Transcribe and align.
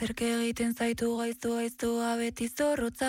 Zerke 0.00 0.24
egiten 0.32 0.70
zaitu 0.72 1.10
gaiztu 1.18 1.50
gaiztu 1.58 1.88
abeti 2.00 2.46
zorrotza 2.48 3.08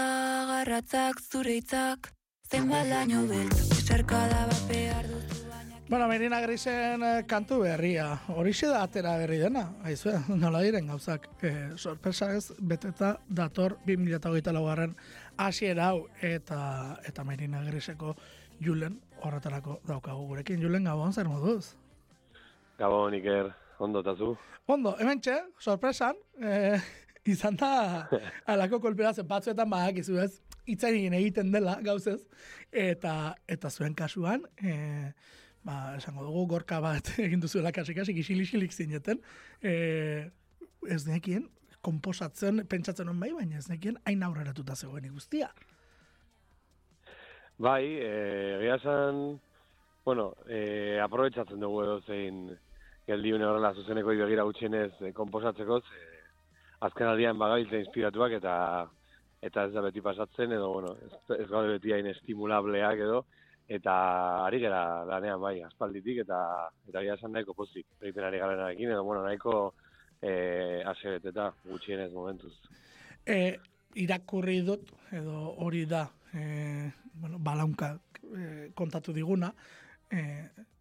garratzak 0.50 1.22
zure 1.24 1.54
hitzak 1.56 2.10
zenbat 2.52 2.90
laino 2.90 3.22
beltz 3.30 3.78
esarkada 3.78 4.42
bat 4.50 4.66
behar 4.68 5.08
duzu 5.08 5.40
Bueno, 5.92 6.08
Merina 6.08 6.40
Grisen 6.40 7.04
eh, 7.04 7.24
kantu 7.28 7.58
berria. 7.66 8.06
Horixe 8.32 8.68
da 8.72 8.84
atera 8.86 9.18
berri 9.20 9.42
dena. 9.42 9.66
Aizue, 9.84 10.14
nola 10.44 10.62
diren 10.64 10.88
gauzak. 10.88 11.28
Eh, 11.44 11.74
sorpresa 11.76 12.30
ez, 12.32 12.54
beteta 12.60 13.18
dator 13.28 13.76
2008 13.88 14.54
laugarren 14.56 14.96
hasiera 15.36 15.90
hau 15.90 16.06
eta 16.22 16.62
eta 17.08 17.28
Merina 17.28 17.64
Griseko 17.68 18.16
Julen 18.64 19.02
horretarako 19.20 19.82
daukagu 19.88 20.28
gurekin. 20.32 20.64
Julen 20.64 20.88
gabon 20.88 21.12
zer 21.12 21.28
moduz? 21.28 21.74
Gabon, 22.80 23.20
Iker, 23.20 23.52
ondo 23.82 24.02
eta 24.04 24.16
zu. 24.16 24.36
Ondo, 24.70 24.96
hemen 25.02 25.22
txe, 25.24 25.38
sorpresan, 25.60 26.18
eh, 26.42 26.80
izan 27.34 27.58
da 27.60 28.08
alako 28.50 28.80
kolpera 28.84 29.14
zen 29.14 29.28
batzuetan 29.30 29.70
badakizu 29.70 30.20
ez, 30.22 30.32
itzain 30.70 31.14
egiten 31.18 31.52
dela 31.54 31.78
gauzez, 31.84 32.20
eta 32.72 33.36
eta 33.50 33.70
zuen 33.70 33.96
kasuan, 33.98 34.46
eh, 34.64 35.12
ba, 35.66 35.96
esango 35.98 36.26
dugu, 36.28 36.46
gorka 36.56 36.82
bat 36.84 37.14
egin 37.26 37.42
duzuela 37.42 37.74
kasik-kasik, 37.76 38.22
isilixilik 38.24 38.74
zineten, 38.74 39.22
eh, 39.62 40.30
ez 40.90 41.04
nekien, 41.08 41.50
komposatzen, 41.82 42.66
pentsatzen 42.70 43.10
on 43.10 43.20
bai, 43.20 43.32
baina 43.34 43.58
ez 43.58 43.68
nekien, 43.70 43.98
hain 44.06 44.24
aurreratuta 44.24 44.76
zegoen 44.78 45.10
guztia. 45.14 45.50
Bai, 47.62 47.84
eh, 48.02 48.58
egia 48.58 48.78
esan, 48.80 49.40
bueno, 50.06 50.32
eh, 50.48 50.98
aprobetsatzen 51.04 51.62
dugu 51.62 51.84
edo 51.84 52.00
zein 52.08 52.46
geldiune 53.08 53.46
horrela 53.46 53.74
zuzeneko 53.74 54.14
begira 54.14 54.46
gutxienez 54.48 54.92
eh, 55.02 55.14
komposatzeko, 55.14 55.80
ze, 55.82 56.08
azken 56.88 57.08
aldian 57.08 57.40
bagabiltza 57.40 57.80
inspiratuak 57.82 58.38
eta 58.40 58.56
eta 59.42 59.66
ez 59.66 59.74
da 59.74 59.82
beti 59.82 60.02
pasatzen 60.06 60.52
edo, 60.54 60.72
bueno, 60.74 60.96
ez, 61.02 61.14
ez 61.40 61.48
gaude 61.50 61.78
beti 61.78 61.94
hain 61.96 62.08
estimulableak 62.12 63.00
edo, 63.08 63.24
eta 63.72 63.94
ari 64.46 64.60
gara 64.62 65.04
lanean 65.10 65.42
bai, 65.42 65.56
aspalditik, 65.66 66.22
eta 66.26 66.38
eta 66.90 67.02
egia 67.02 67.18
esan 67.18 67.34
nahiko 67.34 67.56
pozik, 67.58 67.88
egiten 68.02 68.28
ari 68.28 68.42
garenarekin, 68.44 68.94
edo, 68.94 69.04
bueno, 69.08 69.24
nahiko 69.26 69.74
eh, 70.22 70.84
asebet 70.94 71.26
eta 71.34 71.50
gutxienez 71.66 72.12
momentuz. 72.14 72.54
E, 73.26 73.58
irakurri 74.02 74.62
dut, 74.66 74.92
edo 75.12 75.56
hori 75.66 75.86
da, 75.90 76.06
e, 76.34 76.92
bueno, 77.14 77.40
balaunka 77.40 77.96
e, 78.22 78.70
kontatu 78.78 79.14
diguna, 79.14 79.52
e, 80.12 80.22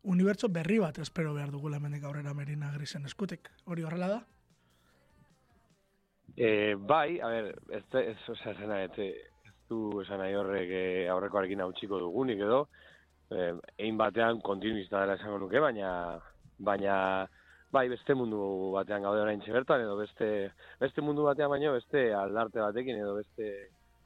unibertso 0.02 0.48
berri 0.48 0.78
bat 0.78 0.98
espero 0.98 1.34
behar 1.34 1.50
dugula 1.50 1.76
hemendik 1.76 2.04
aurrera 2.04 2.34
Merina 2.34 2.72
Grisen 2.74 3.04
eskutik. 3.04 3.50
Hori 3.64 3.82
horrela 3.82 4.08
da? 4.08 4.20
E, 6.36 6.74
bai, 6.74 7.20
a 7.20 7.28
ber, 7.28 7.50
ez, 7.68 7.84
ez, 8.00 8.16
osea, 8.28 8.54
zena, 8.54 8.82
ez, 8.84 8.92
ez 8.96 9.52
du 9.68 10.00
esan 10.02 10.22
nahi 10.22 10.34
horrek 10.34 10.70
eh, 10.72 11.08
aurrekoarekin 11.12 11.60
hautsiko 11.60 11.98
dugunik 12.00 12.40
edo, 12.46 12.62
eh, 13.34 13.52
egin 13.76 13.98
batean 14.00 14.40
kontinuista 14.46 15.02
dela 15.02 15.18
esango 15.18 15.38
nuke, 15.42 15.60
baina, 15.60 15.90
baina, 16.70 16.94
bai, 17.70 17.84
beste 17.92 18.16
mundu 18.16 18.40
batean 18.74 19.04
gaude 19.06 19.20
orain 19.26 19.42
bertan 19.46 19.84
edo 19.84 19.98
beste, 19.98 20.50
beste 20.80 21.04
mundu 21.04 21.28
batean 21.28 21.50
baino, 21.50 21.74
beste 21.76 22.08
aldarte 22.14 22.60
batekin, 22.60 23.02
edo 23.04 23.14
beste 23.18 23.50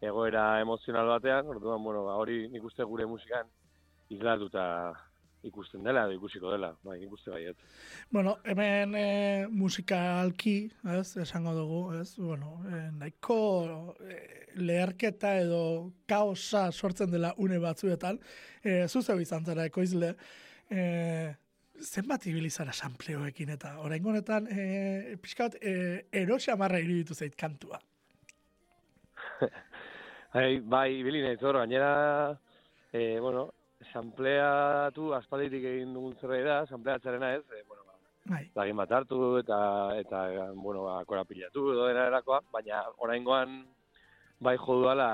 egoera 0.05 0.61
emozional 0.61 1.09
batean, 1.15 1.47
orduan, 1.47 1.83
bueno, 1.85 2.05
ba, 2.05 2.17
hori 2.21 2.49
nik 2.49 2.65
uste 2.65 2.85
gure 2.85 3.07
musikan 3.07 3.47
islatuta 4.13 4.65
ikusten 5.45 5.85
dela 5.85 6.05
edo 6.07 6.17
ikusiko 6.17 6.51
dela, 6.53 6.71
bai, 6.87 6.99
ikuste 7.05 7.31
baiet. 7.33 7.61
Bueno, 8.13 8.37
hemen 8.45 8.95
e, 8.99 9.05
musikalki, 9.51 10.57
ez, 10.97 11.17
esango 11.23 11.55
dugu, 11.57 11.81
ez, 12.01 12.17
bueno, 12.19 12.57
e, 12.69 12.81
nahiko 12.99 13.39
e, 14.01 14.19
leherketa 14.57 15.37
edo 15.43 15.63
kaosa 16.09 16.71
sortzen 16.73 17.13
dela 17.13 17.35
une 17.39 17.61
batzuetan, 17.63 18.21
e, 18.63 18.85
zuzeu 18.89 19.21
izan 19.21 19.45
zara 19.45 19.67
ekoizle, 19.71 20.15
e, 20.71 20.85
zenbat 21.85 22.27
ibilizara 22.31 22.73
sampleoekin 22.73 23.51
eta 23.57 23.77
orain 23.83 24.07
honetan 24.07 24.47
e, 24.49 25.17
pixka 25.23 25.49
bat 25.51 25.59
e, 25.61 25.75
erosi 26.25 26.53
amarra 26.55 26.81
iruditu 26.83 27.15
zait 27.15 27.37
kantua. 27.37 27.81
Bai, 30.35 30.59
bai, 30.59 30.89
ibili 30.99 31.21
naiz 31.23 31.39
hor, 31.47 31.61
gainera, 31.61 32.41
eh, 32.91 33.21
bueno, 33.23 33.53
sampleatu 33.93 35.13
aspalditik 35.19 35.65
egin 35.71 35.95
dugun 35.95 36.15
zerbait 36.21 36.45
da, 36.47 36.65
sampleatzarena 36.67 37.35
ez, 37.39 37.43
eh, 37.53 37.63
bueno, 37.69 37.83
ba, 37.87 37.95
Bai. 38.35 38.45
lagin 38.57 38.77
bat 38.77 38.93
hartu 38.93 39.39
eta, 39.39 39.59
eta 40.01 40.25
bueno, 40.55 40.85
ba, 40.85 41.05
korapilatu 41.05 41.73
edo 41.73 41.89
dena 41.89 42.07
erakoa, 42.11 42.41
baina 42.53 42.83
oraingoan 42.99 43.63
bai 44.41 44.57
jo 44.57 44.81
duala, 44.81 45.11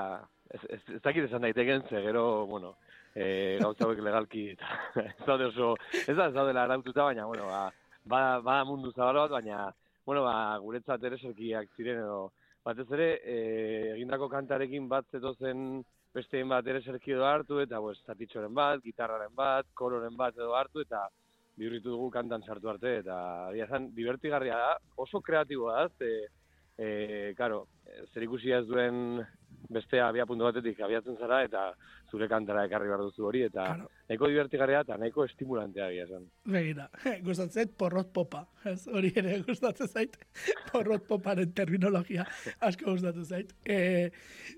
ez, 0.49 0.61
ez, 0.69 0.81
ez 0.97 1.01
dakit 1.01 1.27
esan 1.27 1.45
daiteken, 1.47 1.83
ze 1.89 2.01
gero, 2.01 2.45
bueno, 2.47 2.75
eh, 3.15 3.57
gauza 3.61 3.85
hauek 3.85 3.99
legalki, 3.99 4.49
eta 4.55 4.67
ez 5.05 5.25
daude 5.27 5.49
oso, 5.51 5.75
ez 6.07 6.15
da 6.15 6.27
ez 6.27 6.35
daudela 6.35 6.63
araututa, 6.63 7.03
baina, 7.03 7.25
bueno, 7.25 7.47
ba, 7.47 7.63
ba, 8.05 8.21
ba 8.41 8.63
mundu 8.65 8.91
zabal 8.91 9.23
bat, 9.23 9.37
baina, 9.39 9.71
bueno, 10.05 10.23
ba, 10.23 10.57
guretzat 10.59 11.03
ere 11.03 11.17
ziren 11.21 12.03
edo, 12.03 12.31
batez 12.63 12.87
ere, 12.91 13.09
e, 13.23 13.37
egindako 13.95 14.29
kantarekin 14.29 14.87
bat 14.89 15.05
zetozen 15.11 15.83
besteen 16.13 16.49
bat 16.51 16.67
ere 16.67 16.81
zerki 16.81 17.15
edo 17.15 17.25
hartu, 17.25 17.59
eta 17.63 17.79
pues, 17.79 17.97
zatitxoren 18.05 18.53
bat, 18.53 18.81
gitarraren 18.83 19.33
bat, 19.35 19.67
kororen 19.73 20.17
bat 20.17 20.37
edo 20.37 20.53
hartu, 20.57 20.83
eta 20.83 21.05
bihurritu 21.57 21.91
dugu 21.93 22.09
kantan 22.11 22.43
sartu 22.47 22.71
arte, 22.71 22.97
eta 23.03 23.15
dia 23.53 23.67
zan, 23.67 23.89
divertigarria 23.95 24.57
da, 24.57 24.75
oso 25.03 25.21
kreatiboa 25.21 25.81
da, 25.81 25.89
ze, 25.99 26.11
e, 26.77 26.87
karo, 27.37 27.65
zer 28.13 28.25
ikusia 28.27 28.61
ez 28.61 28.67
duen 28.67 29.21
beste 29.71 29.99
abia 30.03 30.25
puntu 30.27 30.43
batetik 30.43 30.79
abiatzen 30.83 31.15
zara, 31.17 31.43
eta 31.47 31.71
zure 32.11 32.27
kantara 32.27 32.65
ekarri 32.67 32.89
behar 32.91 32.99
duzu 33.05 33.23
hori, 33.29 33.43
eta 33.47 33.63
Claro. 33.69 33.85
nahiko 34.09 34.27
divertigarria 34.27 34.81
eta 34.83 34.97
nahiko 34.99 35.23
estimulantea 35.25 35.85
egia 35.93 36.03
esan. 36.09 36.25
Begira, 36.45 36.89
gustatzen 37.27 37.53
zait 37.63 37.71
porrot 37.79 38.09
popa. 38.13 38.41
Ez, 38.65 38.87
hori 38.91 39.13
ere 39.15 39.37
gustatzen 39.47 39.87
zait. 39.87 40.17
Porrot 40.71 41.07
poparen 41.07 41.53
terminologia 41.55 42.25
asko 42.59 42.91
gustatzen 42.91 43.25
zait. 43.25 43.53
E, 43.65 44.11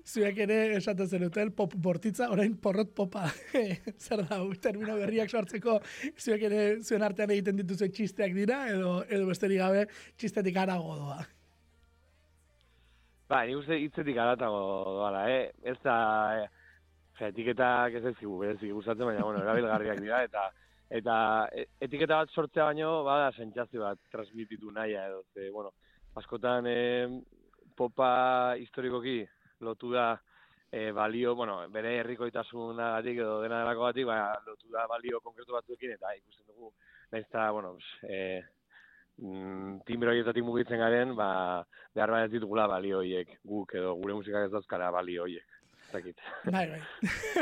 zuek 0.04 0.38
ere 0.44 0.58
esaten 0.80 1.06
zenuten 1.08 1.52
pop 1.56 1.74
bortitza, 1.76 2.28
orain 2.34 2.56
porrot 2.56 2.90
popa. 2.94 3.28
Zer 4.04 4.24
da, 4.28 4.40
termino 4.60 4.98
berriak 4.98 5.30
sortzeko 5.30 5.78
zuek 6.18 6.42
ere 6.50 6.64
zuen 6.82 7.02
artean 7.06 7.30
egiten 7.30 7.56
dituzuen 7.62 7.92
txisteak 7.94 8.34
dira, 8.34 8.64
edo, 8.74 8.98
edo 9.08 9.30
besterik 9.30 9.62
gabe 9.62 9.86
txistetik 10.18 10.56
arago 10.56 10.98
doa. 10.98 11.22
Ba, 13.28 13.44
nik 13.48 13.56
uste 13.56 13.78
hitzetik 13.80 14.18
aratago 14.20 14.58
doala, 14.98 15.22
eh? 15.32 15.44
Ez 15.72 15.78
da, 15.84 15.96
eh, 16.42 16.48
etiketak 17.28 17.94
ez 18.00 18.04
ez 18.04 18.14
zigu, 18.18 18.36
berezik 18.42 18.72
gustatzen, 18.76 19.06
baina, 19.08 19.24
bueno, 19.24 19.40
erabilgarriak 19.44 20.00
dira, 20.02 20.22
eta 20.28 20.50
eta 20.98 21.14
e- 21.56 21.66
etiketa 21.86 22.18
bat 22.20 22.34
sortzea 22.36 22.66
baino, 22.68 22.90
bada, 23.06 23.30
sentsazio 23.32 23.80
bat 23.86 23.98
transmititu 24.12 24.70
nahia, 24.70 25.06
edo, 25.08 25.22
ze, 25.32 25.48
bueno, 25.50 25.72
askotan 26.20 26.68
eh, 26.68 27.08
popa 27.74 28.10
historikoki 28.60 29.22
lotu 29.60 29.92
da 29.94 30.10
eh, 30.70 30.90
balio, 30.92 31.34
bueno, 31.34 31.56
bere 31.72 31.96
herrikoitasunagatik 32.02 33.22
edo 33.24 33.40
dena 33.42 33.62
delako 33.62 33.88
batik, 33.88 34.06
ba, 34.10 34.18
lotu 34.46 34.68
da 34.74 34.84
balio 34.90 35.20
konkretu 35.24 35.56
batzuekin, 35.56 35.96
eta 35.96 36.12
ikusten 36.20 36.46
dugu, 36.52 36.74
nahiz 37.10 37.24
eta, 37.24 37.50
bueno, 37.56 37.76
eh, 38.02 38.42
mm, 39.18 39.80
timbre 39.86 40.12
horietatik 40.12 40.44
mugitzen 40.44 40.80
garen, 40.82 41.14
ba, 41.16 41.64
behar 41.94 42.14
bat 42.14 42.26
ez 42.26 42.32
ditugula 42.36 42.66
balio 42.70 43.02
horiek, 43.02 43.36
guk 43.44 43.74
edo 43.74 43.94
gure 44.00 44.20
musikak 44.20 44.48
ez 44.48 44.54
dauzkara 44.54 44.90
balio 44.94 45.26
horiek. 45.26 45.50
Bai, 45.94 46.66
bai. 46.66 46.80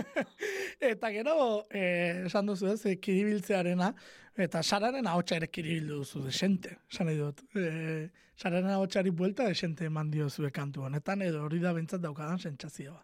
eta 0.92 1.08
gero, 1.14 1.34
eh, 1.70 2.26
esan 2.26 2.50
duzu 2.50 2.66
ez, 2.74 2.82
eh, 2.84 2.98
kiribiltzearena, 3.00 3.88
eta 4.36 4.60
sararen 4.62 5.08
ahotsa 5.08 5.38
ere 5.38 5.48
kiribildu 5.48 6.02
duzu, 6.02 6.26
desente, 6.26 6.74
esan 6.92 7.08
nahi 7.08 7.16
dut. 7.16 7.40
Eh, 7.56 8.10
sararen 8.36 8.74
ahotsari 8.74 9.08
buelta 9.22 9.46
desente 9.48 9.88
eman 9.88 10.10
dio 10.12 10.28
zue 10.28 10.50
kantu 10.52 10.84
honetan, 10.84 11.22
edo 11.22 11.46
hori 11.46 11.62
da 11.64 11.72
bentsat 11.72 12.04
daukadan 12.04 12.44
sentsazioa. 12.44 13.00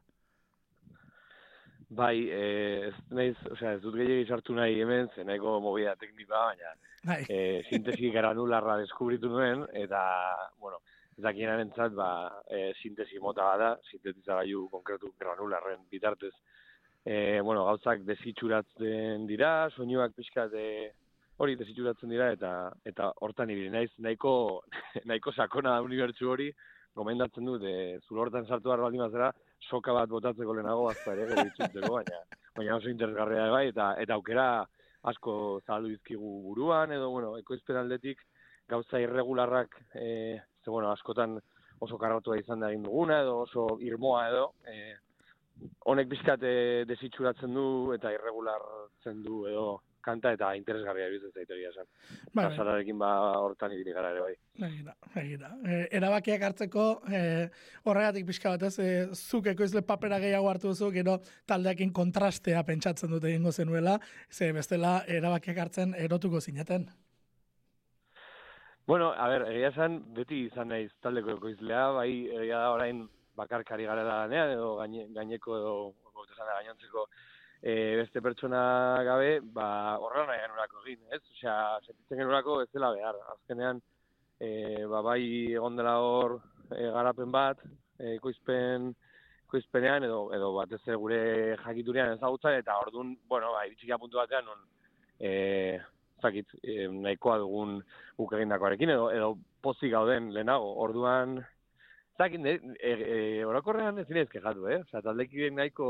Bai, 1.89 2.29
eh, 2.29 2.89
ez 2.89 2.95
naiz, 3.17 3.37
osea, 3.49 3.73
ez 3.79 3.81
dut 3.81 3.95
gehiagi 3.97 4.27
sartu 4.29 4.53
nahi 4.55 4.77
hemen, 4.83 5.09
ze 5.15 5.25
nahiko 5.25 5.55
mobida 5.65 5.95
teknika, 5.97 6.37
baina 6.37 6.75
Bai, 7.09 7.23
eh, 7.33 7.63
sintesi 7.71 8.11
granularra 8.13 8.77
deskubritu 8.77 9.31
nuen, 9.33 9.65
eta, 9.73 10.03
bueno, 10.61 10.83
ez 11.17 11.25
dakienaren 11.25 11.71
entzat, 11.71 11.95
ba, 11.97 12.11
eh, 12.51 12.75
sintesi 12.83 13.19
mota 13.19 13.43
bada, 13.43 13.71
sintetizagailu 13.91 14.69
konkretu 14.69 15.15
granularren 15.19 15.81
bitartez, 15.91 16.35
eh, 17.07 17.41
bueno, 17.41 17.65
gauzak 17.65 18.05
desitxuratzen 18.05 19.27
dira, 19.27 19.71
soinuak 19.71 20.13
pixkat, 20.15 20.53
eh, 20.53 20.91
hori 21.39 21.57
desitxuratzen 21.57 22.11
dira, 22.11 22.33
eta 22.37 22.53
eta 22.85 23.13
hortan 23.23 23.51
ibili. 23.51 23.71
Naiz, 23.71 23.91
nahiko, 23.99 24.63
nahiko 25.09 25.33
sakona 25.33 25.79
da 25.79 25.83
unibertsu 25.87 26.29
hori, 26.29 26.53
gomendatzen 26.99 27.47
dut, 27.49 27.65
e, 27.65 27.99
zulo 28.07 28.25
hortan 28.25 28.47
sartu 28.47 28.71
behar 28.71 28.83
baldin 28.85 29.05
bazera, 29.05 29.31
soka 29.71 29.95
bat 29.97 30.11
botatzeko 30.11 30.57
lehenago, 30.57 30.89
azta 30.91 31.15
ere, 31.15 31.29
gero 31.31 31.47
itzultzeko, 31.51 31.93
baina, 31.95 32.23
baina 32.57 32.77
oso 32.77 32.91
interesgarria 32.93 33.49
bai, 33.55 33.65
eta, 33.73 33.93
eta 34.03 34.19
aukera 34.19 34.49
asko 35.13 35.35
zahaldu 35.67 35.93
dizkigu 35.95 36.33
buruan, 36.49 36.93
edo, 36.97 37.11
bueno, 37.15 37.37
ekoizpen 37.41 37.79
aldetik, 37.81 38.25
gauza 38.69 39.01
irregularrak, 39.01 39.79
e, 39.95 40.09
ze, 40.65 40.71
bueno, 40.71 40.91
askotan 40.93 41.39
oso 41.81 41.99
karrotua 41.99 42.39
izan 42.41 42.65
da 42.65 42.73
egin 42.73 42.89
duguna, 42.89 43.23
edo 43.23 43.43
oso 43.45 43.69
irmoa 43.87 44.27
edo, 44.33 44.49
e, 44.67 44.97
honek 45.91 46.11
bizkat 46.11 46.43
e, 46.47 46.57
desitxuratzen 46.89 47.55
du 47.55 47.69
eta 47.95 48.13
irregulartzen 48.15 49.23
du 49.25 49.45
edo 49.51 49.69
kanta 50.05 50.33
eta 50.37 50.51
interesgarria 50.59 51.09
iruditzen 51.09 51.33
zait 51.35 51.51
egia 51.57 51.71
esan. 51.73 51.89
Bai, 52.33 52.45
Kasararekin 52.49 52.99
ba 52.99 53.11
hortan 53.41 53.75
ibili 53.77 53.95
gara 53.97 54.13
ere 54.15 54.23
bai. 54.27 54.35
Egira, 54.69 54.95
egira. 55.23 55.51
E, 55.65 55.81
erabakiak 55.99 56.47
hartzeko, 56.49 56.87
e, 57.11 57.23
horregatik 57.85 58.27
pixka 58.29 58.55
batez, 58.55 58.79
e, 58.79 58.89
zuk 59.15 59.51
ekoizle 59.55 59.83
papera 59.87 60.21
gehiago 60.23 60.49
hartu 60.51 60.73
duzu, 60.73 60.91
gero 60.95 61.19
taldeakin 61.51 61.93
kontrastea 61.93 62.63
pentsatzen 62.69 63.13
dute 63.15 63.31
egingo 63.33 63.53
zenuela, 63.53 63.99
ze 64.31 64.53
bestela 64.53 65.03
erabakiak 65.19 65.63
hartzen 65.67 65.95
erotuko 65.99 66.41
zineten. 66.41 66.89
Bueno, 68.89 69.13
a 69.13 69.29
ber, 69.29 69.43
egia 69.53 69.69
esan, 69.69 69.99
beti 70.17 70.47
izan 70.47 70.71
naiz 70.73 70.91
taldeko 71.05 71.35
ekoizlea, 71.37 71.89
bai, 71.93 72.11
egia 72.41 72.63
da 72.65 72.71
orain 72.73 73.03
bakarkari 73.37 73.85
garela 73.85 74.23
lanean, 74.23 74.55
edo 74.55 74.71
gaine, 74.79 75.05
gaineko 75.15 75.59
edo, 75.59 75.75
esan 76.25 76.49
da, 76.49 76.55
gainontzeko, 76.63 77.05
e, 77.63 77.97
beste 77.97 78.21
pertsona 78.23 79.03
gabe, 79.03 79.41
ba, 79.43 79.99
horrela 79.99 80.31
nahi 80.31 80.43
genurako 80.45 80.85
egin, 80.85 81.01
ez? 81.11 81.23
Osea, 81.35 81.57
sentitzen 81.87 82.23
genurako 82.23 82.63
ez 82.63 82.69
dela 82.73 82.93
behar. 82.95 83.19
Azkenean, 83.35 83.83
e, 84.39 84.87
ba, 84.87 85.03
bai 85.03 85.23
egon 85.53 85.77
dela 85.79 85.99
hor 86.05 86.39
e, 86.71 86.87
garapen 86.95 87.35
bat, 87.35 87.63
e, 87.99 88.15
ekoizpen, 88.15 88.93
ekoizpenean, 89.49 90.07
edo, 90.07 90.29
edo 90.37 90.53
bat 90.57 90.75
gure 90.89 91.21
jakiturean 91.65 92.15
ezagutzen, 92.17 92.59
eta 92.63 92.79
orduan, 92.85 93.17
bueno, 93.29 93.53
ba, 93.57 93.67
iritxikia 93.67 93.99
puntu 93.99 94.21
batean, 94.23 94.47
non, 94.47 94.65
e, 95.19 95.81
zakit, 96.23 96.55
e, 96.63 96.87
nahikoa 96.93 97.39
dugun 97.43 97.79
guk 98.19 98.35
egindakoarekin, 98.39 98.95
edo, 98.95 99.11
edo 99.15 99.37
pozik 99.63 99.91
gauden 99.93 100.33
lehenago. 100.35 100.75
Orduan, 100.85 101.39
zakit, 102.19 102.47
e, 102.47 102.93
e, 102.93 103.45
orakorrean 103.47 103.99
ez 103.99 104.07
zinez 104.07 104.29
kejatu, 104.31 104.69
eh? 104.71 104.83
Osa, 104.87 105.03
taldekideen 105.03 105.59
nahiko 105.59 105.89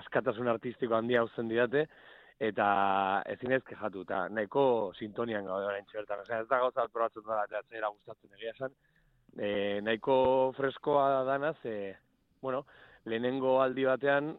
askatasun 0.00 0.48
artistiko 0.48 0.96
handia 0.96 1.22
hauzen 1.22 1.48
didate, 1.48 1.86
eta 2.38 2.66
ez 3.26 3.38
zinez 3.40 3.62
kejatu, 3.66 4.04
eta 4.06 4.26
nahiko 4.30 4.64
sintonian 4.98 5.46
gaude 5.46 5.66
orain 5.66 5.86
txertan. 5.90 6.22
Osa, 6.22 6.40
ez 6.42 6.48
da 6.50 6.60
gauza 6.62 6.86
probatzen 6.92 7.26
da, 7.26 7.42
eta 7.48 7.62
zera 7.70 7.90
gustatzen 7.90 8.36
egia 8.38 8.54
esan. 8.54 8.76
E, 9.36 9.48
nahiko 9.84 10.18
freskoa 10.56 11.24
danaz, 11.26 11.56
e, 11.64 11.96
bueno, 12.42 12.64
lehenengo 13.04 13.58
aldi 13.62 13.84
batean, 13.88 14.36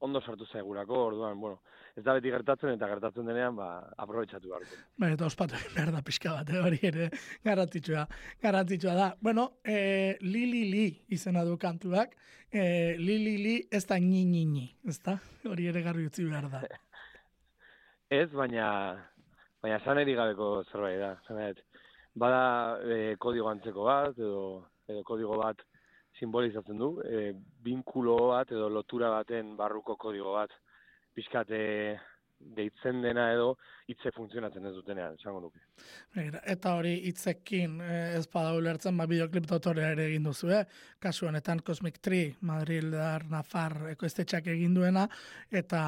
ondo 0.00 0.20
sartu 0.20 0.46
zaigurako, 0.46 1.04
orduan, 1.12 1.40
bueno, 1.40 1.60
ez 1.98 2.04
da 2.06 2.14
beti 2.14 2.30
gertatzen 2.30 2.70
eta 2.76 2.86
gertatzen 2.92 3.26
denean, 3.26 3.56
ba, 3.58 3.68
aprobetsatu 3.98 4.52
behar. 4.52 4.66
Bai, 5.02 5.10
eta 5.16 5.26
ospatu 5.26 5.58
behar 5.74 5.90
da 5.94 6.02
pixka 6.06 6.34
bat, 6.36 6.50
eh, 6.52 6.60
hori 6.62 6.78
ere, 6.86 7.08
garantitxua, 7.46 8.04
garantitxua 8.44 8.94
da. 8.94 9.08
Bueno, 9.20 9.48
e, 9.66 10.14
li, 10.22 10.44
li, 10.52 10.62
li 10.70 10.84
izena 11.16 11.42
du 11.48 11.56
kantuak, 11.58 12.14
e, 12.52 12.94
li, 13.00 13.16
li, 13.24 13.34
li 13.42 13.56
ez 13.74 13.82
da 13.90 13.98
ni, 13.98 14.22
ni, 14.28 14.44
ni, 14.46 14.68
ez 14.86 14.98
da? 15.02 15.16
Hori 15.50 15.66
ere 15.72 15.82
garri 15.82 16.06
utzi 16.06 16.26
behar 16.28 16.46
da. 16.52 16.62
ez, 18.20 18.28
baina, 18.30 18.68
baina 19.64 19.80
saneri 19.82 20.14
gabeko 20.18 20.52
zerbait 20.70 21.02
da, 21.02 21.16
zanet. 21.26 21.64
Bada 22.18 22.78
e, 22.78 23.16
kodigo 23.18 23.50
antzeko 23.50 23.90
bat, 23.90 24.14
edo, 24.14 24.62
edo 24.86 25.02
kodigo 25.06 25.42
bat 25.42 25.66
simbolizatzen 26.18 26.78
du, 26.78 26.94
e, 27.02 27.34
binkulo 27.66 28.16
bat 28.30 28.54
edo 28.54 28.70
lotura 28.70 29.10
baten 29.18 29.56
barruko 29.58 29.98
kodigo 29.98 30.38
bat 30.38 30.54
pixkate 31.18 31.60
deitzen 32.38 33.00
dena 33.02 33.24
edo 33.34 33.48
hitze 33.90 34.12
funtzionatzen 34.14 34.68
ez 34.68 34.74
dutenean, 34.76 35.16
esango 35.18 35.40
nuke. 35.42 35.60
eta 36.54 36.74
hori 36.78 36.94
hitzekin 37.08 37.80
eh, 37.82 38.14
ez 38.18 38.26
bada 38.30 38.52
ulertzen, 38.54 38.96
ba, 38.96 39.08
bideoklip 39.10 39.48
dotorea 39.50 39.90
ere 39.96 40.06
egin 40.12 40.28
duzu, 40.28 40.52
eh? 40.54 40.62
Kasu 41.02 41.26
honetan 41.26 41.64
Cosmic 41.66 41.98
Tree, 41.98 42.36
Madrid, 42.40 42.90
Dar, 42.94 43.26
Nafar, 43.30 43.90
ekoestetxak 43.94 44.46
egin 44.54 44.76
duena, 44.78 45.08
eta 45.50 45.82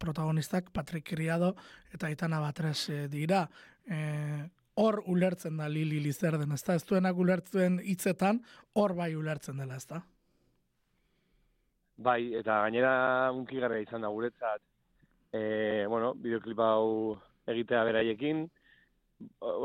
protagonistak 0.00 0.70
Patrick 0.72 1.10
Criado 1.10 1.54
eta 1.92 2.10
Itana 2.10 2.40
Batres 2.40 2.88
eh, 2.88 3.02
dira. 3.10 3.44
Eh, 3.90 4.46
hor 4.80 5.02
ulertzen 5.10 5.58
da 5.58 5.66
li 5.68 5.84
li 5.84 6.12
zer 6.12 6.38
den, 6.38 6.54
ezta? 6.54 6.78
Ez 6.78 6.86
duenak 6.88 7.18
ulertzen 7.18 7.80
hitzetan, 7.84 8.40
hor 8.78 8.94
bai 8.94 9.14
ulertzen 9.18 9.58
dela, 9.58 9.76
ezta? 9.76 10.04
Bai, 12.00 12.32
eta 12.32 12.62
gainera 12.64 13.30
unkigarra 13.36 13.76
izan 13.82 14.00
da 14.00 14.08
guretzat, 14.08 14.62
e, 15.36 15.84
bueno, 15.84 16.14
bideoklipa 16.16 16.68
hau 16.78 17.18
egitea 17.52 17.82
beraiekin, 17.84 18.46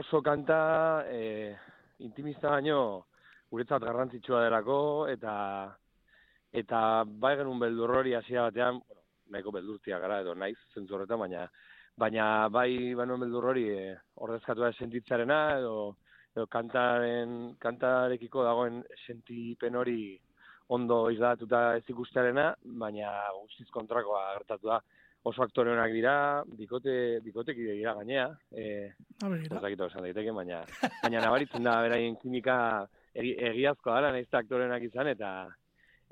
oso 0.01 0.19
kanta 0.25 0.57
e, 1.07 1.55
intimista 2.03 2.51
baino 2.57 3.05
guretzat 3.53 3.85
garrantzitsua 3.87 4.41
delako, 4.43 4.79
eta 5.13 5.35
eta 6.51 6.81
bai 7.07 7.37
genuen 7.39 7.63
beldur 7.63 7.95
hori 8.01 8.17
hasia 8.19 8.49
batean, 8.49 8.81
bueno, 8.83 9.05
nahiko 9.31 9.55
beldurtia 9.55 10.01
gara 10.03 10.19
edo 10.25 10.35
naiz 10.35 10.57
zentzu 10.73 10.99
horretan, 10.99 11.23
baina 11.23 11.47
baina 11.95 12.27
bai 12.51 12.93
banuen 12.99 13.23
beldur 13.23 13.51
hori 13.53 13.69
e, 13.71 13.95
ordezkatu 14.27 14.67
da 14.67 14.73
sentitzarena 14.73 15.39
edo, 15.61 15.95
edo 16.35 16.49
kantaren, 16.51 17.55
kantarekiko 17.63 18.43
dagoen 18.43 18.83
sentipen 19.05 19.79
hori 19.79 19.99
ondo 20.67 21.09
izlatuta 21.13 21.75
ez 21.77 21.83
ikustearena, 21.89 22.51
baina 22.81 23.11
guztiz 23.39 23.67
kontrakoa 23.73 24.21
gertatu 24.37 24.71
da. 24.73 24.79
Oso 25.25 25.41
aktore 25.41 25.71
honak 25.73 25.89
dira, 25.89 26.15
bikote, 26.57 27.19
bikotek 27.25 27.57
dira 27.57 27.95
gainea. 27.97 28.27
E, 28.53 28.91
Zakito 29.57 29.87
esan 29.89 30.05
daiteke, 30.05 30.33
baina, 30.37 30.61
baina 31.01 31.23
nabaritzen 31.23 31.65
da 31.65 31.79
beraien 31.81 32.17
kimika 32.21 32.57
egi, 33.13 33.33
egiazkoa 33.49 33.95
dara, 33.97 34.11
nahiz 34.13 34.29
aktore 34.37 34.67
honak 34.67 34.85
izan, 34.85 35.09
eta 35.15 35.31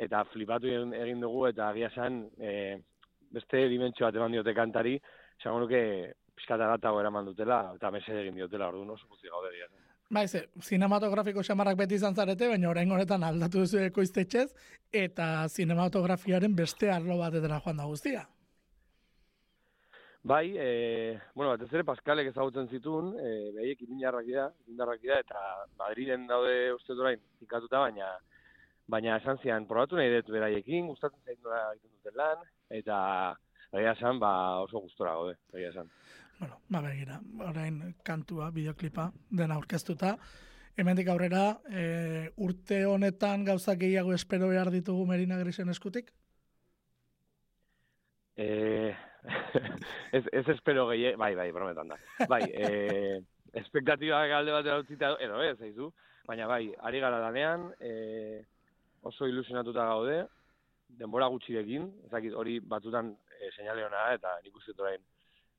eta 0.01 0.23
flipatu 0.31 0.71
egin 0.97 1.21
dugu, 1.21 1.45
eta 1.51 1.69
agia 1.69 1.91
esan, 1.93 2.23
e, 2.41 2.79
beste 3.33 3.67
dimentsio 3.69 4.07
bat 4.07 4.17
eman 4.17 4.33
diote 4.33 4.53
kantari, 4.57 4.95
esango 5.37 5.61
nuke 5.61 5.83
pizkata 6.33 6.71
gatago 6.73 7.01
eraman 7.01 7.29
dutela, 7.29 7.61
eta 7.77 7.91
mese 7.93 8.17
egin 8.23 8.41
diotela, 8.41 8.73
orduan 8.73 8.95
oso 8.95 9.05
guzti 9.09 9.29
gaude 9.29 9.53
dira. 9.53 9.69
Bai, 10.09 10.27
ze, 10.27 10.43
zinematografiko 10.61 11.41
xamarrak 11.47 11.77
beti 11.77 11.95
izan 11.95 12.15
zarete, 12.15 12.47
baina 12.51 12.69
orain 12.69 12.91
honetan 12.91 13.23
aldatu 13.23 13.63
duzu 13.63 13.79
ekoiztetxez, 13.87 14.49
eta 14.91 15.47
zinematografiaren 15.49 16.55
beste 16.55 16.91
arlo 16.91 17.17
bat 17.17 17.33
edera 17.39 17.59
joan 17.63 17.79
da 17.81 17.87
guztia. 17.89 18.27
Bai, 20.23 20.53
e, 20.55 21.19
bueno, 21.35 21.49
bat 21.51 21.63
ez 21.65 21.73
ere 21.73 21.83
Paskalek 21.83 22.29
ezagutzen 22.29 22.69
zituen, 22.69 23.09
e, 23.19 23.31
behiek 23.57 23.81
iminarrak 23.83 24.27
dira, 24.27 24.45
iminarrak 24.67 25.01
dira, 25.01 25.17
eta 25.19 25.41
Madriden 25.79 26.27
daude 26.27 26.71
uste 26.75 26.95
orain 26.95 27.19
ikatuta, 27.41 27.81
baina 27.87 28.13
baina 28.87 29.17
esan 29.17 29.39
zian, 29.41 29.65
probatu 29.67 29.97
nahi 29.97 30.11
dut 30.13 30.29
beraiekin, 30.31 30.87
gustatzen 30.91 31.19
zain 31.25 31.37
egiten 31.73 31.91
duten 31.97 32.17
lan, 32.19 32.47
eta 32.69 32.97
egia 33.73 33.95
esan, 33.97 34.19
ba, 34.19 34.31
oso 34.63 34.83
gustora 34.83 35.15
gaude, 35.17 35.35
egia 35.55 35.71
esan 35.73 35.91
bueno, 36.39 36.59
ba 36.69 36.81
begira, 36.81 37.19
orain 37.39 37.95
kantua, 38.03 38.49
bideoklipa, 38.51 39.11
dena 39.29 39.55
aurkeztuta. 39.55 40.17
Hemendik 40.75 41.07
aurrera, 41.13 41.59
e, 41.69 42.31
urte 42.41 42.85
honetan 42.89 43.45
gauzak 43.45 43.77
gehiago 43.83 44.13
espero 44.13 44.49
behar 44.49 44.71
ditugu 44.73 45.05
Merina 45.05 45.37
Grisen 45.37 45.69
eskutik? 45.69 46.09
Eh, 48.35 48.95
ez, 50.17 50.23
ez 50.31 50.47
espero 50.55 50.87
gehiago, 50.89 51.19
bai, 51.21 51.35
bai, 51.35 51.51
brometan 51.51 51.93
da. 51.93 51.99
Bai, 52.29 52.41
eh, 52.49 53.19
espektatiba 53.53 54.25
galde 54.27 54.55
bat 54.55 54.65
edo 54.65 55.17
edo 55.21 55.43
ez, 55.43 55.59
eizu. 55.61 55.91
Baina 56.25 56.47
bai, 56.47 56.63
ari 56.79 56.99
gara 57.03 57.19
lanean, 57.21 57.69
eh, 57.83 58.41
oso 59.03 59.27
ilusionatuta 59.27 59.85
gaude, 59.85 60.23
denbora 60.99 61.27
gutxirekin, 61.33 61.89
ezakit 62.07 62.35
hori 62.37 62.59
batzutan 62.59 63.11
e, 63.39 63.49
seinale 63.55 63.85
eta 64.13 64.37
nik 64.43 64.55
uste 64.55 64.73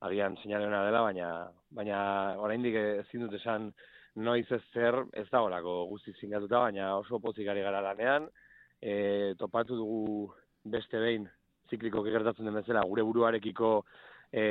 agian 0.06 0.37
seinalena 0.42 0.84
dela, 0.87 1.02
baina 1.06 1.28
baina 1.75 1.99
oraindik 2.44 2.76
ezin 2.76 3.26
dut 3.26 3.37
esan 3.40 3.70
noiz 4.14 4.46
ez 4.52 4.62
zer 4.73 5.00
ez 5.12 5.26
da 5.30 5.42
horako 5.42 5.76
guzti 5.90 6.14
zingatuta, 6.20 6.61
baina 6.68 6.94
oso 6.96 7.18
pozik 7.20 7.49
ari 7.49 7.64
gara 7.66 7.82
lanean, 7.82 8.28
e, 8.80 9.34
topatu 9.40 9.76
dugu 9.80 10.28
beste 10.76 11.00
behin 11.00 11.26
zikliko 11.70 12.02
gertatzen 12.06 12.46
den 12.46 12.61
bezala 12.61 12.84
gure 12.87 13.02
buruarekiko 13.02 13.70
e, 14.32 14.44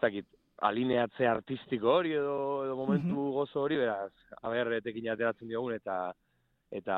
zakit, 0.00 0.26
alineatze 0.68 1.26
artistiko 1.28 1.94
hori 1.98 2.12
edo, 2.16 2.64
edo 2.66 2.76
momentu 2.76 3.14
mhm. 3.14 3.30
gozo 3.36 3.64
hori, 3.64 3.78
beraz, 3.80 4.12
haber 4.42 4.74
etekin 4.80 5.08
ateratzen 5.12 5.48
diogun 5.48 5.76
eta 5.76 6.00
eta 6.70 6.96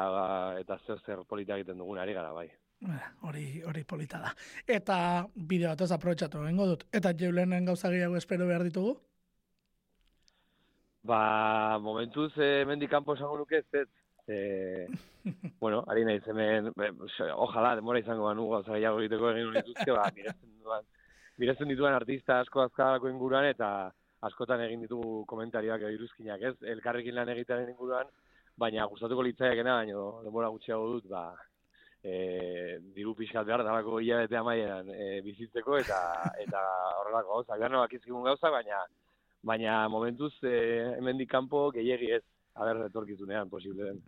eta 0.61 0.79
zer 0.87 0.99
zer 1.07 1.23
polita 1.29 1.57
egiten 1.57 1.79
dugun 1.81 1.99
ari 1.99 2.13
gara 2.13 2.33
bai. 2.37 2.49
Eh, 2.83 3.03
hori 3.29 3.63
hori 3.63 3.85
polita 3.87 4.19
da. 4.19 4.33
Eta 4.67 4.97
bideo 5.35 5.71
bat 5.71 5.83
ez 5.85 5.93
aprobetsatu 5.95 6.43
egingo 6.43 6.67
dut. 6.73 6.85
Eta 6.99 7.13
jeulenen 7.19 7.69
gauza 7.69 7.91
gehiago 7.93 8.17
espero 8.19 8.49
behar 8.49 8.65
ditugu? 8.67 8.97
Ba, 11.07 11.79
momentuz, 11.83 12.33
eh, 12.39 12.65
mendik 12.67 12.91
kanpo 12.91 13.15
esango 13.15 13.39
nuke 13.39 13.59
ez, 13.59 13.67
ez. 13.75 13.89
Eh, 14.27 14.87
bueno, 15.63 15.85
ari 15.91 16.05
nahi 16.07 16.21
zemen, 16.27 16.71
ojala, 17.47 17.75
demora 17.79 18.03
izango 18.03 18.27
banu 18.29 18.49
gauza 18.51 18.75
gehiago 18.75 19.01
egiteko 19.03 19.31
egin 19.31 19.51
unituzke, 19.51 19.91
ba, 19.99 20.09
mirezen 20.17 20.53
duan, 20.63 20.87
mirezen 21.43 21.71
dituan 21.71 21.95
artista 21.95 22.41
asko 22.41 22.63
azkalako 22.67 23.11
inguruan, 23.11 23.47
eta 23.51 23.71
askotan 24.27 24.63
egin 24.67 24.87
ditugu 24.87 25.25
komentarioak 25.31 25.87
iruzkinak, 25.91 26.43
ez? 26.51 26.55
Elkarrekin 26.75 27.19
lan 27.19 27.31
egitearen 27.35 27.71
inguruan, 27.75 28.11
baina 28.59 28.87
gustatuko 28.91 29.27
litzaiakena, 29.27 29.81
baina 29.83 30.07
denbora 30.27 30.51
gutxiago 30.55 30.87
dut, 30.95 31.11
ba, 31.11 31.25
e, 32.03 32.79
diru 32.95 33.15
pixkat 33.19 33.47
behar 33.47 33.65
dalako 33.65 34.01
hilabete 34.03 34.37
amaieran 34.37 34.91
e, 34.91 35.21
bizitzeko 35.25 35.79
eta 35.79 36.01
eta 36.45 36.61
horrelako 37.01 37.39
gauza. 37.39 37.59
Gano 37.59 37.83
akizkigun 37.83 38.27
gauza, 38.27 38.51
baina 38.51 38.85
baina 39.43 39.89
momentuz 39.89 40.35
e, 40.43 40.55
hemendik 40.99 41.31
kanpo 41.31 41.71
gehiegi 41.75 42.13
ez. 42.19 42.25
Aber, 42.55 42.83
etorkizunean, 42.85 43.49
posible 43.49 43.87
den. 43.87 44.01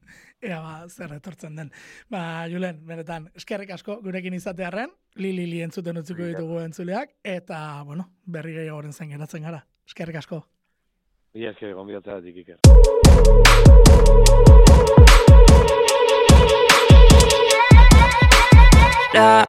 Ea, 0.45 0.59
ba, 0.61 0.85
zer 0.91 1.15
etortzen 1.17 1.55
den. 1.57 1.71
Ba, 2.13 2.45
Julen, 2.53 2.83
benetan, 2.85 3.31
eskerrik 3.41 3.73
asko 3.73 3.97
gurekin 4.05 4.37
izatearen, 4.37 4.93
li 5.17 5.31
li 5.33 5.47
li 5.49 5.63
entzuten 5.65 5.97
utziko 6.03 6.29
ditugu 6.29 6.61
entzuleak, 6.61 7.17
eta, 7.25 7.81
bueno, 7.89 8.05
berri 8.27 8.53
gehiagoren 8.59 8.93
zen 8.93 9.17
geratzen 9.17 9.49
gara. 9.49 9.65
Eskerrik 9.89 10.21
asko. 10.21 10.43
Ia 11.41 11.57
esker, 11.57 11.73
gombidatzea 11.75 12.21
iker. 12.45 12.61
Da. 19.15 19.45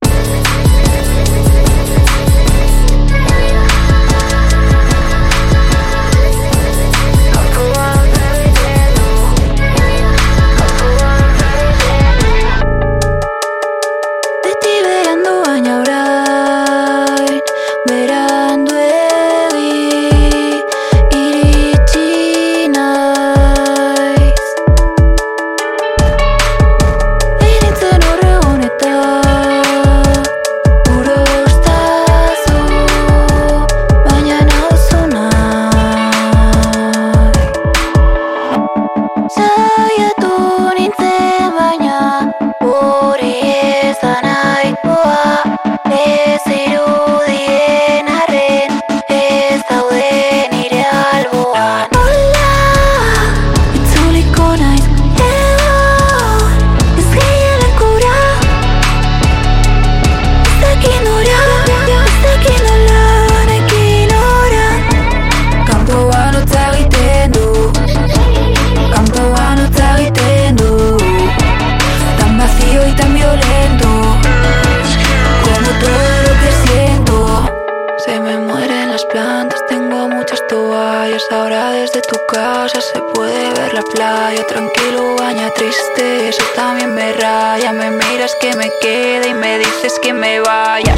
Y 88.86 89.34
me 89.34 89.58
dices 89.58 90.00
que 90.00 90.13
me 90.13 90.39
vaya 90.42 90.94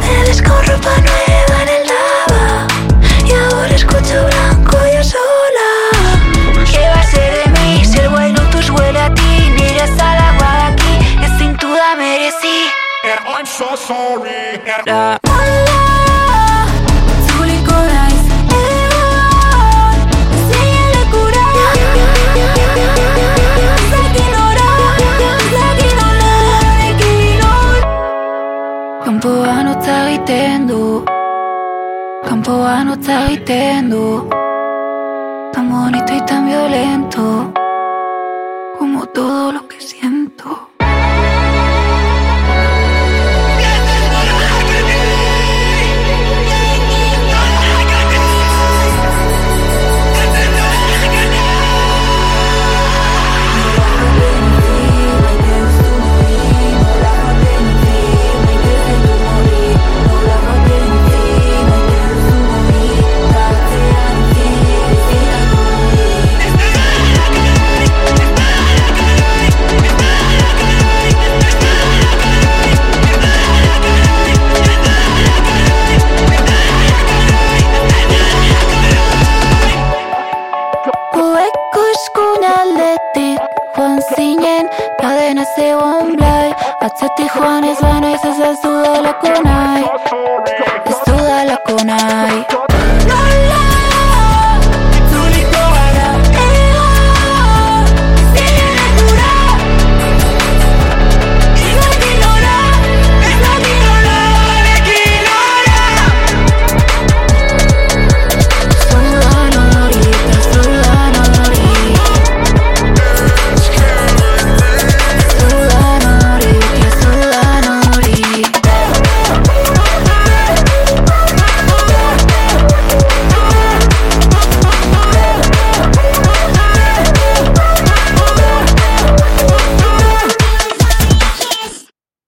Me 0.00 0.22
ves 0.22 0.40
con 0.40 0.64
ropa 0.64 0.96
nueva 1.00 1.62
en 1.62 1.68
el 1.68 1.86
lava 1.86 2.66
Y 3.26 3.32
ahora 3.32 3.74
escucho 3.74 4.24
blanco 4.26 4.78
yo 4.90 5.04
sola 5.04 6.64
¿Qué 6.70 6.88
va 6.88 7.00
a 7.00 7.02
ser 7.02 7.44
de 7.44 7.60
mí 7.60 7.84
si 7.84 7.98
el 7.98 8.08
buen 8.08 8.32
lotus 8.34 8.70
huele 8.70 8.98
a 8.98 9.12
ti? 9.12 9.50
Miras 9.50 9.90
al 10.00 10.18
agua 10.18 10.56
de 10.56 10.72
aquí, 10.72 11.24
es 11.24 11.38
sin 11.38 11.54
duda 11.58 11.94
merecí. 11.94 12.70
And 13.04 13.20
I'm 13.26 13.44
so 13.44 13.76
sorry. 13.76 14.60
itendo 30.24 31.04
Campovano 32.24 32.94
sta 32.94 33.30
itendo 33.30 34.26
Tan 35.52 35.70
bonito 35.70 36.12
y 36.12 36.20
tan 36.22 36.46
violento. 36.46 37.52
Como 38.76 39.06
todo 39.06 39.52
lo 39.52 39.68
que 39.68 39.80
siento. 39.80 40.23
Zinen 87.04 87.14
Ta 87.16 87.24
dena 87.24 87.24
zegoen 87.24 87.24
blai 87.24 87.24
Atzetik 87.24 87.34
joan 87.34 87.64
ez 87.64 87.80
baina 87.80 88.08
ez 88.12 89.73